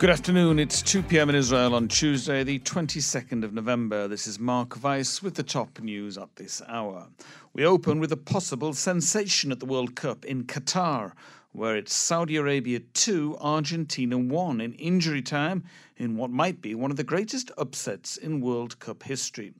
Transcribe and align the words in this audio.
Good 0.00 0.08
afternoon. 0.08 0.58
It's 0.58 0.80
2 0.80 1.02
p.m. 1.02 1.28
in 1.28 1.34
Israel 1.34 1.74
on 1.74 1.86
Tuesday, 1.86 2.42
the 2.42 2.58
22nd 2.60 3.44
of 3.44 3.52
November. 3.52 4.08
This 4.08 4.26
is 4.26 4.38
Mark 4.38 4.82
Weiss 4.82 5.22
with 5.22 5.34
the 5.34 5.42
top 5.42 5.78
news 5.78 6.16
at 6.16 6.36
this 6.36 6.62
hour. 6.66 7.08
We 7.52 7.66
open 7.66 8.00
with 8.00 8.10
a 8.10 8.16
possible 8.16 8.72
sensation 8.72 9.52
at 9.52 9.60
the 9.60 9.66
World 9.66 9.94
Cup 9.94 10.24
in 10.24 10.44
Qatar, 10.44 11.12
where 11.52 11.76
it's 11.76 11.92
Saudi 11.92 12.36
Arabia 12.36 12.78
2, 12.78 13.36
Argentina 13.40 14.16
1 14.16 14.60
in 14.60 14.72
injury 14.74 15.20
time 15.20 15.64
in 15.96 16.16
what 16.16 16.30
might 16.30 16.62
be 16.62 16.74
one 16.74 16.90
of 16.90 16.96
the 16.96 17.04
greatest 17.04 17.50
upsets 17.58 18.16
in 18.16 18.40
World 18.40 18.78
Cup 18.78 19.02
history. 19.02 19.52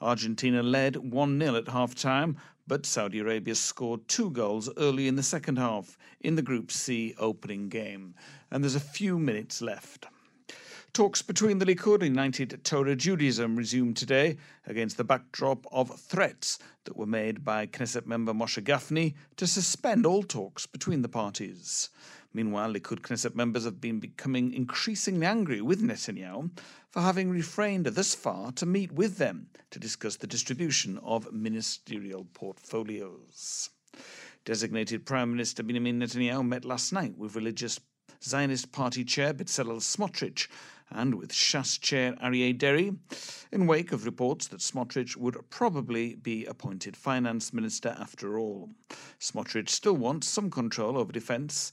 Argentina 0.00 0.62
led 0.62 0.96
1 0.96 1.38
0 1.38 1.56
at 1.56 1.68
half 1.68 1.94
time, 1.94 2.38
but 2.66 2.86
Saudi 2.86 3.18
Arabia 3.18 3.54
scored 3.54 4.08
two 4.08 4.30
goals 4.30 4.70
early 4.78 5.08
in 5.08 5.16
the 5.16 5.22
second 5.22 5.58
half 5.58 5.98
in 6.20 6.36
the 6.36 6.42
Group 6.42 6.72
C 6.72 7.14
opening 7.18 7.68
game, 7.68 8.14
and 8.50 8.64
there's 8.64 8.74
a 8.74 8.80
few 8.80 9.18
minutes 9.18 9.60
left. 9.60 10.06
Talks 10.96 11.20
between 11.20 11.58
the 11.58 11.66
Likud 11.66 11.96
and 11.96 12.16
United 12.16 12.64
Torah 12.64 12.96
Judaism 12.96 13.54
resumed 13.54 13.98
today 13.98 14.38
against 14.66 14.96
the 14.96 15.04
backdrop 15.04 15.66
of 15.70 15.94
threats 16.00 16.58
that 16.84 16.96
were 16.96 17.04
made 17.04 17.44
by 17.44 17.66
Knesset 17.66 18.06
member 18.06 18.32
Moshe 18.32 18.64
Gafni 18.64 19.12
to 19.36 19.46
suspend 19.46 20.06
all 20.06 20.22
talks 20.22 20.64
between 20.64 21.02
the 21.02 21.08
parties. 21.10 21.90
Meanwhile, 22.32 22.72
Likud 22.72 23.02
Knesset 23.02 23.34
members 23.34 23.66
have 23.66 23.78
been 23.78 24.00
becoming 24.00 24.54
increasingly 24.54 25.26
angry 25.26 25.60
with 25.60 25.82
Netanyahu 25.82 26.50
for 26.88 27.02
having 27.02 27.28
refrained 27.28 27.84
thus 27.84 28.14
far 28.14 28.50
to 28.52 28.64
meet 28.64 28.90
with 28.90 29.18
them 29.18 29.48
to 29.72 29.78
discuss 29.78 30.16
the 30.16 30.26
distribution 30.26 30.98
of 31.02 31.30
ministerial 31.30 32.26
portfolios. 32.32 33.68
Designated 34.46 35.04
Prime 35.04 35.30
Minister 35.32 35.62
Benjamin 35.62 36.00
Netanyahu 36.00 36.48
met 36.48 36.64
last 36.64 36.90
night 36.94 37.18
with 37.18 37.36
religious 37.36 37.78
Zionist 38.22 38.72
Party 38.72 39.04
chair 39.04 39.34
Bezalel 39.34 39.82
Smotrich 39.82 40.48
and 40.90 41.14
with 41.14 41.32
Shas 41.32 41.80
chair 41.80 42.12
Aryeh 42.22 42.56
Deri, 42.56 42.92
in 43.52 43.66
wake 43.66 43.92
of 43.92 44.04
reports 44.04 44.48
that 44.48 44.60
Smotrich 44.60 45.16
would 45.16 45.38
probably 45.50 46.14
be 46.14 46.44
appointed 46.46 46.96
finance 46.96 47.52
minister 47.52 47.96
after 47.98 48.38
all. 48.38 48.70
Smotrich 49.20 49.68
still 49.68 49.96
wants 49.96 50.28
some 50.28 50.50
control 50.50 50.96
over 50.96 51.12
defence 51.12 51.72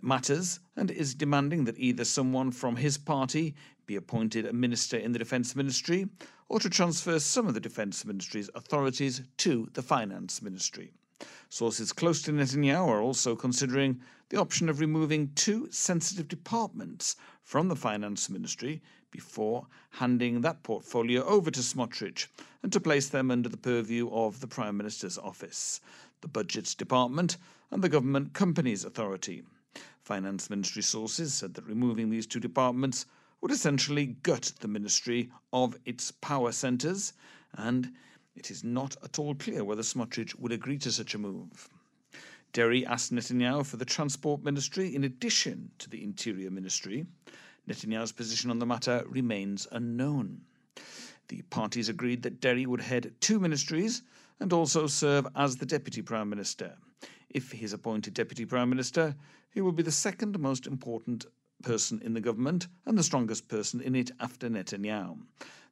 matters 0.00 0.60
and 0.76 0.90
is 0.90 1.14
demanding 1.14 1.64
that 1.64 1.78
either 1.78 2.04
someone 2.04 2.50
from 2.50 2.76
his 2.76 2.96
party 2.98 3.54
be 3.86 3.96
appointed 3.96 4.46
a 4.46 4.52
minister 4.52 4.96
in 4.96 5.12
the 5.12 5.18
defence 5.18 5.56
ministry 5.56 6.08
or 6.48 6.60
to 6.60 6.70
transfer 6.70 7.18
some 7.18 7.46
of 7.46 7.54
the 7.54 7.60
defence 7.60 8.04
ministry's 8.04 8.50
authorities 8.54 9.22
to 9.38 9.68
the 9.72 9.82
finance 9.82 10.40
ministry. 10.42 10.92
Sources 11.48 11.92
close 11.92 12.22
to 12.22 12.32
Netanyahu 12.32 12.88
are 12.88 13.02
also 13.02 13.36
considering 13.36 14.00
the 14.30 14.40
option 14.40 14.68
of 14.68 14.80
removing 14.80 15.30
two 15.34 15.68
sensitive 15.70 16.26
departments 16.28 17.16
from 17.42 17.68
the 17.68 17.76
finance 17.76 18.30
ministry 18.30 18.80
before 19.10 19.66
handing 19.90 20.40
that 20.40 20.62
portfolio 20.62 21.22
over 21.24 21.50
to 21.50 21.60
Smotrich 21.60 22.28
and 22.62 22.72
to 22.72 22.80
place 22.80 23.08
them 23.08 23.30
under 23.30 23.48
the 23.48 23.56
purview 23.56 24.08
of 24.10 24.40
the 24.40 24.46
Prime 24.46 24.76
Minister's 24.76 25.18
office, 25.18 25.80
the 26.22 26.28
Budgets 26.28 26.74
Department, 26.74 27.36
and 27.70 27.84
the 27.84 27.88
Government 27.88 28.32
Companies 28.32 28.84
Authority. 28.84 29.42
Finance 30.00 30.48
Ministry 30.48 30.82
sources 30.82 31.34
said 31.34 31.54
that 31.54 31.66
removing 31.66 32.08
these 32.08 32.26
two 32.26 32.40
departments 32.40 33.06
would 33.42 33.50
essentially 33.52 34.16
gut 34.22 34.52
the 34.60 34.68
ministry 34.68 35.30
of 35.52 35.76
its 35.84 36.10
power 36.10 36.52
centres 36.52 37.12
and 37.54 37.92
it 38.34 38.50
is 38.50 38.64
not 38.64 38.96
at 39.02 39.18
all 39.18 39.34
clear 39.34 39.64
whether 39.64 39.82
Smotrich 39.82 40.38
would 40.38 40.52
agree 40.52 40.78
to 40.78 40.90
such 40.90 41.14
a 41.14 41.18
move. 41.18 41.68
Deri 42.52 42.84
asked 42.84 43.12
Netanyahu 43.12 43.64
for 43.64 43.76
the 43.76 43.84
Transport 43.84 44.42
Ministry 44.42 44.94
in 44.94 45.04
addition 45.04 45.70
to 45.78 45.88
the 45.88 46.02
Interior 46.02 46.50
Ministry. 46.50 47.06
Netanyahu's 47.68 48.12
position 48.12 48.50
on 48.50 48.58
the 48.58 48.66
matter 48.66 49.04
remains 49.08 49.66
unknown. 49.72 50.42
The 51.28 51.42
parties 51.42 51.88
agreed 51.88 52.22
that 52.22 52.40
Deri 52.40 52.66
would 52.66 52.80
head 52.80 53.14
two 53.20 53.38
ministries 53.38 54.02
and 54.40 54.52
also 54.52 54.86
serve 54.86 55.26
as 55.36 55.56
the 55.56 55.66
Deputy 55.66 56.02
Prime 56.02 56.28
Minister. 56.28 56.76
If 57.30 57.52
he 57.52 57.64
is 57.64 57.72
appointed 57.72 58.14
Deputy 58.14 58.44
Prime 58.44 58.68
Minister, 58.68 59.14
he 59.50 59.60
will 59.60 59.72
be 59.72 59.82
the 59.82 59.92
second 59.92 60.38
most 60.38 60.66
important 60.66 61.24
person 61.62 62.02
in 62.04 62.12
the 62.12 62.20
government 62.20 62.66
and 62.84 62.98
the 62.98 63.02
strongest 63.02 63.48
person 63.48 63.80
in 63.80 63.94
it 63.94 64.10
after 64.20 64.50
Netanyahu. 64.50 65.18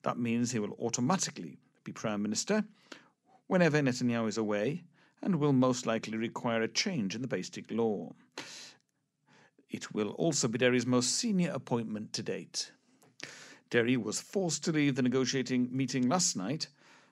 That 0.03 0.19
means 0.19 0.53
he 0.53 0.61
will 0.61 0.77
automatically 0.81 1.59
be 1.85 1.93
Prime 1.93 2.23
Minister 2.23 2.65
whenever 3.47 3.81
Netanyahu 3.81 4.29
is 4.29 4.39
away 4.39 4.85
and 5.23 5.37
will 5.37 5.53
most 5.53 5.87
likely 5.87 6.17
require 6.17 6.63
a 6.63 6.69
change 6.69 7.15
in 7.15 7.23
the 7.23 7.29
basic 7.29 7.71
law. 7.71 8.15
It 9.69 9.95
will 9.95 10.11
also 10.11 10.49
be 10.49 10.59
Deri's 10.59 10.87
most 10.87 11.17
senior 11.17 11.53
appointment 11.53 12.13
to 12.15 12.23
date. 12.23 12.73
Deri 13.71 13.97
was 13.97 14.21
forced 14.21 14.65
to 14.65 14.73
leave 14.73 14.97
the 14.97 15.03
negotiating 15.03 15.69
meeting 15.71 16.09
last 16.09 16.37
night 16.37 16.69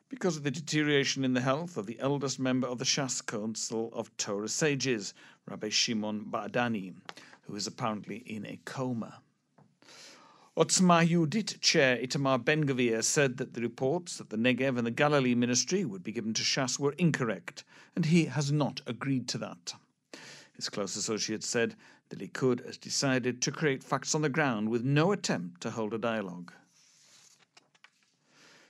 because 0.09 0.37
of 0.37 0.43
the 0.43 0.51
deterioration 0.51 1.25
in 1.25 1.35
the 1.35 1.41
health 1.41 1.77
of 1.77 1.87
the 1.87 2.01
eldest 2.01 2.39
member 2.39 2.67
of 2.67 2.79
the 2.79 2.85
Shas 2.85 3.25
Council 3.25 3.91
of 3.93 4.17
Torah 4.17 4.49
Sages, 4.49 5.15
Rabbi 5.49 5.69
Shimon 5.69 6.27
Ba'adani, 6.31 6.95
who 7.43 7.55
is 7.55 7.67
apparently 7.67 8.19
in 8.27 8.47
a 8.47 8.59
coma. 8.65 9.21
Otzma 10.59 11.07
Yehudit 11.09 11.61
chair 11.61 11.97
Itamar 11.99 12.45
Ben 12.45 12.67
Gvir 12.67 13.05
said 13.05 13.37
that 13.37 13.55
the 13.55 13.61
reports 13.61 14.17
that 14.17 14.31
the 14.31 14.37
Negev 14.37 14.77
and 14.77 14.85
the 14.85 14.91
Galilee 14.91 15.37
ministry 15.37 15.85
would 15.85 16.03
be 16.03 16.11
given 16.11 16.35
to 16.35 16.43
Shas 16.43 16.81
were 16.81 16.97
incorrect, 16.99 17.63
and 17.95 18.07
he 18.07 18.25
has 18.25 18.51
not 18.51 18.81
agreed 18.85 19.29
to 19.29 19.39
that. 19.39 19.75
His 20.57 20.69
close 20.69 20.97
associates 20.97 21.47
said 21.47 21.77
the 22.09 22.17
Likud 22.17 22.67
has 22.67 22.77
decided 22.77 23.41
to 23.43 23.53
create 23.53 23.85
facts 23.85 24.17
on 24.17 24.23
the 24.23 24.29
ground 24.29 24.69
with 24.69 24.83
no 24.83 25.13
attempt 25.13 25.61
to 25.61 25.71
hold 25.71 25.95
a 25.95 25.99
dialogue. 25.99 26.53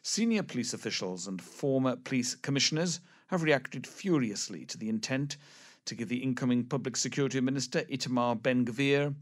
Senior 0.03 0.43
police 0.43 0.75
officials 0.75 1.27
and 1.27 1.41
former 1.41 1.97
police 1.97 2.35
commissioners 2.35 3.01
have 3.29 3.43
reacted 3.43 3.87
furiously 3.87 4.67
to 4.67 4.77
the 4.77 4.91
intent 4.91 5.39
to 5.87 5.95
give 5.95 6.11
the 6.11 6.23
incoming 6.23 6.65
Public 6.65 6.97
Security 6.97 7.41
Minister 7.41 7.81
Itamar 7.85 8.43
Ben 8.43 8.67
Gvir 8.67 9.15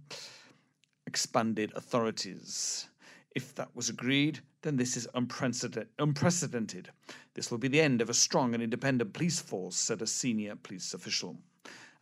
expanded 1.07 1.73
authorities. 1.75 2.89
If 3.35 3.55
that 3.55 3.75
was 3.75 3.89
agreed, 3.89 4.41
then 4.63 4.77
this 4.77 4.97
is 4.97 5.07
unprecedented. 5.15 6.91
This 7.35 7.51
will 7.51 7.59
be 7.59 7.69
the 7.69 7.81
end 7.81 8.01
of 8.01 8.11
a 8.11 8.15
strong 8.15 8.55
and 8.55 8.63
independent 8.63 9.13
police 9.13 9.41
force, 9.41 9.77
said 9.77 10.03
a 10.03 10.07
senior 10.07 10.57
police 10.57 10.95
official. 10.95 11.39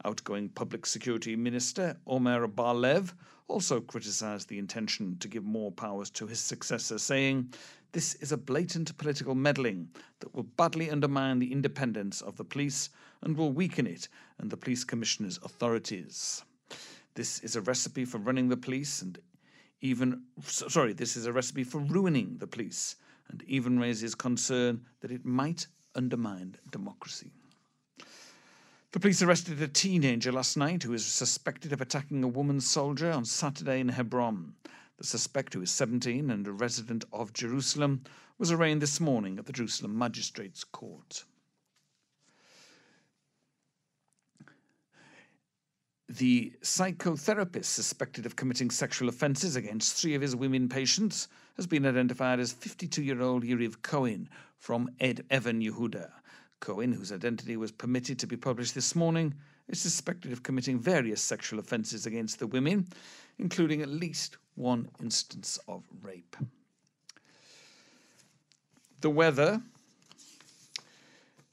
Outgoing 0.04 0.48
Public 0.48 0.87
Security 0.87 1.34
Minister 1.34 1.97
Omer 2.06 2.47
Bar-Lev 2.47 3.14
also 3.48 3.81
criticized 3.81 4.48
the 4.48 4.59
intention 4.59 5.16
to 5.19 5.28
give 5.28 5.44
more 5.44 5.72
powers 5.72 6.10
to 6.10 6.26
his 6.26 6.41
successor, 6.41 6.98
saying, 6.98 7.53
This 7.93 8.14
is 8.16 8.32
a 8.32 8.37
blatant 8.37 8.97
political 8.97 9.34
meddling 9.34 9.88
that 10.20 10.34
will 10.34 10.44
badly 10.44 10.91
undermine 10.91 11.38
the 11.38 11.53
independence 11.53 12.20
of 12.20 12.37
the 12.37 12.44
police 12.44 12.91
and 13.22 13.37
will 13.37 13.53
weaken 13.53 13.87
it 13.87 14.09
and 14.38 14.50
the 14.50 14.56
police 14.56 14.84
commissioner's 14.84 15.38
authorities. 15.43 16.44
This 17.14 17.38
is 17.41 17.56
a 17.56 17.60
recipe 17.60 18.04
for 18.04 18.19
running 18.19 18.48
the 18.48 18.56
police 18.56 19.02
and 19.02 19.19
even, 19.80 20.22
sorry, 20.42 20.92
this 20.92 21.16
is 21.16 21.26
a 21.26 21.32
recipe 21.32 21.64
for 21.64 21.78
ruining 21.78 22.38
the 22.38 22.47
police 22.47 22.97
and 23.28 23.42
even 23.47 23.78
raises 23.78 24.14
concern 24.14 24.84
that 25.00 25.12
it 25.12 25.25
might 25.25 25.66
undermine 25.94 26.56
democracy. 26.70 27.30
The 28.92 29.00
police 29.00 29.22
arrested 29.22 29.60
a 29.60 29.69
teenager 29.69 30.31
last 30.31 30.56
night 30.56 30.84
who 30.84 30.93
is 30.93 31.05
suspected 31.05 31.72
of 31.72 31.81
attacking 31.81 32.22
a 32.22 32.28
woman 32.28 32.61
soldier 32.61 33.11
on 33.11 33.25
Saturday 33.25 33.81
in 33.81 33.88
Hebron. 33.88 34.55
The 34.99 35.05
suspect, 35.05 35.55
who 35.55 35.62
is 35.62 35.70
17 35.72 36.31
and 36.31 36.46
a 36.46 36.52
resident 36.52 37.05
of 37.12 37.32
Jerusalem, 37.32 38.05
was 38.38 38.52
arraigned 38.52 38.82
this 38.82 39.00
morning 39.00 39.38
at 39.38 39.46
the 39.46 39.52
Jerusalem 39.52 39.99
Magistrates 39.99 40.62
Court. 40.62 41.25
The 46.19 46.52
psychotherapist 46.62 47.64
suspected 47.64 48.25
of 48.25 48.37
committing 48.37 48.70
sexual 48.70 49.08
offences 49.08 49.56
against 49.56 50.00
three 50.00 50.14
of 50.14 50.22
his 50.22 50.37
women 50.37 50.69
patients 50.69 51.26
has 51.56 51.66
been 51.66 51.84
identified 51.84 52.38
as 52.38 52.52
52 52.52 53.02
year 53.02 53.20
old 53.20 53.43
Yariv 53.43 53.82
Cohen 53.82 54.28
from 54.56 54.90
Ed 55.00 55.25
Even 55.32 55.61
Yehuda. 55.61 56.12
Cohen, 56.61 56.93
whose 56.93 57.11
identity 57.11 57.56
was 57.56 57.72
permitted 57.72 58.20
to 58.20 58.28
be 58.28 58.37
published 58.37 58.76
this 58.76 58.94
morning, 58.94 59.34
is 59.66 59.81
suspected 59.81 60.31
of 60.31 60.44
committing 60.44 60.78
various 60.78 61.20
sexual 61.20 61.58
offences 61.58 62.06
against 62.06 62.38
the 62.38 62.46
women, 62.46 62.87
including 63.38 63.82
at 63.82 63.88
least 63.88 64.37
one 64.55 64.88
instance 65.02 65.58
of 65.66 65.82
rape. 66.00 66.37
The 69.00 69.11
weather 69.11 69.61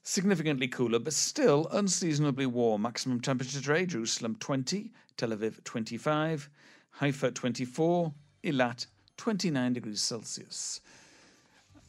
significantly 0.03 0.67
cooler, 0.67 0.99
but 0.99 1.13
still 1.13 1.67
unseasonably 1.71 2.45
warm. 2.45 2.81
Maximum 2.83 3.19
temperature 3.19 3.61
today 3.61 3.85
Jerusalem 3.85 4.35
20, 4.39 4.91
Tel 5.17 5.29
Aviv 5.29 5.63
25, 5.63 6.49
Haifa 6.91 7.31
24, 7.31 8.13
Eilat 8.43 8.85
29 9.17 9.73
degrees 9.73 10.01
Celsius. 10.01 10.81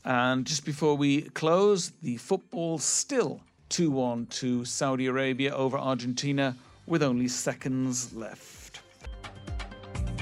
And 0.04 0.44
just 0.44 0.64
before 0.64 0.96
we 0.96 1.22
close, 1.30 1.90
the 2.02 2.16
football 2.16 2.78
still 2.78 3.40
2 3.68 3.90
1 3.90 4.26
to 4.26 4.64
Saudi 4.64 5.06
Arabia 5.06 5.54
over 5.54 5.78
Argentina 5.78 6.56
with 6.86 7.02
only 7.02 7.28
seconds 7.28 8.12
left. 8.12 8.80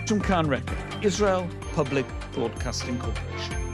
Kan 0.07 0.49
Reka, 0.49 0.77
Israel 1.03 1.49
Public 1.73 2.05
Broadcasting 2.33 2.99
Corporation. 2.99 3.70